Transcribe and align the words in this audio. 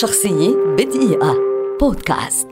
شخصية 0.00 0.56
بدقيقة. 0.78 1.36
بودكاست. 1.80 2.48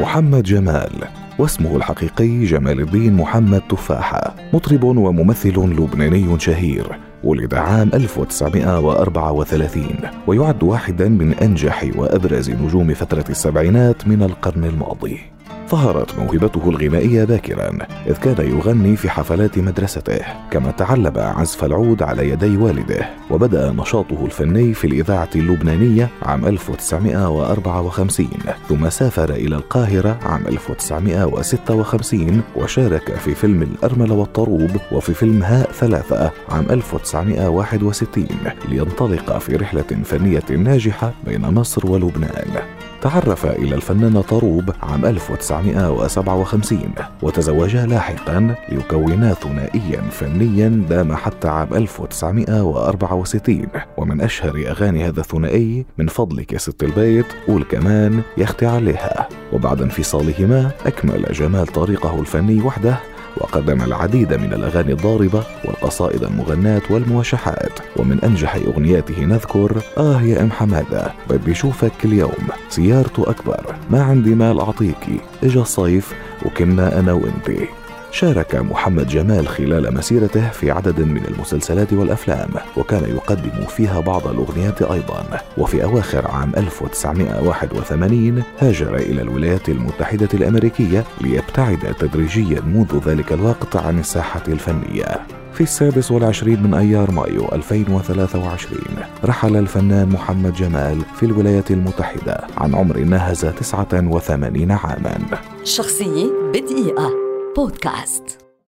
محمد 0.00 0.42
جمال 0.42 1.04
واسمه 1.38 1.76
الحقيقي 1.76 2.44
جمال 2.44 2.80
الدين 2.80 3.16
محمد 3.16 3.62
تفاحة 3.68 4.34
مطرب 4.52 4.84
وممثل 4.84 5.58
لبناني 5.58 6.40
شهير 6.40 6.98
ولد 7.24 7.54
عام 7.54 7.90
1934 7.94 9.86
ويعد 10.26 10.62
واحدا 10.62 11.08
من 11.08 11.34
أنجح 11.34 11.90
وأبرز 11.96 12.50
نجوم 12.50 12.94
فترة 12.94 13.24
السبعينات 13.30 14.08
من 14.08 14.22
القرن 14.22 14.64
الماضي. 14.64 15.35
ظهرت 15.70 16.18
موهبته 16.18 16.70
الغنائية 16.70 17.24
باكرا 17.24 17.78
إذ 18.06 18.16
كان 18.16 18.50
يغني 18.50 18.96
في 18.96 19.10
حفلات 19.10 19.58
مدرسته 19.58 20.18
كما 20.50 20.70
تعلم 20.70 21.12
عزف 21.16 21.64
العود 21.64 22.02
على 22.02 22.30
يدي 22.30 22.56
والده 22.56 23.08
وبدأ 23.30 23.72
نشاطه 23.72 24.24
الفني 24.24 24.74
في 24.74 24.86
الإذاعة 24.86 25.28
اللبنانية 25.36 26.10
عام 26.22 26.46
1954 26.46 28.28
ثم 28.68 28.90
سافر 28.90 29.30
إلى 29.30 29.56
القاهرة 29.56 30.18
عام 30.22 30.46
1956 30.46 32.42
وشارك 32.56 33.14
في 33.14 33.34
فيلم 33.34 33.62
الأرملة 33.62 34.14
والطروب 34.14 34.70
وفي 34.92 35.14
فيلم 35.14 35.42
هاء 35.42 35.72
ثلاثة 35.72 36.32
عام 36.48 36.66
1961 36.70 38.26
لينطلق 38.68 39.38
في 39.38 39.56
رحلة 39.56 40.02
فنية 40.04 40.44
ناجحة 40.50 41.12
بين 41.26 41.40
مصر 41.40 41.86
ولبنان. 41.86 42.75
تعرف 43.02 43.46
إلى 43.46 43.74
الفنانة 43.74 44.20
طروب 44.20 44.70
عام 44.82 45.04
1957 45.04 46.80
وتزوجا 47.22 47.86
لاحقا 47.86 48.54
ليكونا 48.68 49.34
ثنائيا 49.34 50.00
فنيا 50.10 50.68
دام 50.68 51.16
حتى 51.16 51.48
عام 51.48 51.74
1964 51.74 53.66
ومن 53.96 54.20
أشهر 54.20 54.64
أغاني 54.66 55.06
هذا 55.08 55.20
الثنائي 55.20 55.86
من 55.98 56.06
فضلك 56.06 56.52
يا 56.52 56.58
ست 56.58 56.82
البيت 56.82 57.26
قول 57.48 57.64
كمان 57.64 58.22
يختي 58.36 58.66
عليها. 58.66 59.28
وبعد 59.52 59.82
انفصالهما 59.82 60.70
أكمل 60.86 61.32
جمال 61.32 61.66
طريقه 61.66 62.20
الفني 62.20 62.62
وحده 62.62 62.96
وقدم 63.36 63.82
العديد 63.82 64.34
من 64.34 64.52
الأغاني 64.52 64.92
الضاربة 64.92 65.42
والقصائد 65.64 66.22
المغناة 66.22 66.82
والمواشحات. 66.90 67.72
ومن 67.96 68.20
أنجح 68.24 68.54
أغنياته 68.54 69.24
نذكر 69.24 69.82
آه 69.98 70.22
يا 70.22 70.42
أم 70.42 70.50
حمادة 70.50 71.12
بدي 71.30 71.54
شوفك 71.54 71.92
كل 72.02 72.12
يوم 72.12 72.48
سيارته 72.68 73.30
أكبر. 73.30 73.74
ما 73.90 74.02
عندي 74.02 74.34
مال 74.34 74.60
أعطيكي 74.60 75.20
إجا 75.44 75.60
الصيف 75.60 76.12
وكنا 76.46 77.00
أنا 77.00 77.12
وإنتي 77.12 77.68
شارك 78.10 78.54
محمد 78.54 79.08
جمال 79.08 79.48
خلال 79.48 79.94
مسيرته 79.94 80.48
في 80.50 80.70
عدد 80.70 81.00
من 81.00 81.24
المسلسلات 81.24 81.92
والأفلام 81.92 82.48
وكان 82.76 83.04
يقدم 83.04 83.64
فيها 83.68 84.00
بعض 84.00 84.26
الأغنيات 84.26 84.82
أيضا. 84.82 85.40
وفي 85.58 85.84
أواخر 85.84 86.30
عام 86.30 86.52
1981 86.56 88.42
هاجر 88.58 88.96
إلى 88.96 89.22
الولايات 89.22 89.68
المتحدة 89.68 90.28
الأمريكية 90.34 91.04
ليبتعد 91.20 91.94
تدريجيا 91.98 92.60
منذ 92.60 93.00
ذلك 93.06 93.32
الوقت 93.32 93.76
عن 93.76 93.98
الساحة 93.98 94.42
الفنية. 94.48 95.26
في 95.54 95.62
السادس 95.62 96.10
والعشرين 96.10 96.62
من 96.62 96.74
أيار 96.74 97.10
مايو 97.10 97.48
2023 97.52 98.80
رحل 99.24 99.56
الفنان 99.56 100.08
محمد 100.08 100.52
جمال 100.52 100.98
في 101.16 101.26
الولايات 101.26 101.70
المتحدة 101.70 102.46
عن 102.58 102.74
عمر 102.74 102.98
ناهز 102.98 103.46
89 103.46 104.70
عاما. 104.70 105.18
شخصية 105.64 106.30
بدقيقة 106.54 107.25
بودكاست 107.56 108.45